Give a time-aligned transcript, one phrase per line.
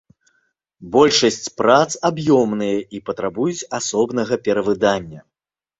[0.95, 5.19] Большасць прац аб'ёмныя і патрабуюць асобнага перавыдання.